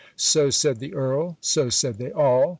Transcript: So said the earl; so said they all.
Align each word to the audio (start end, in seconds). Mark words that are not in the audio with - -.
So 0.15 0.49
said 0.49 0.79
the 0.79 0.95
earl; 0.95 1.37
so 1.41 1.69
said 1.69 1.99
they 1.99 2.11
all. 2.11 2.49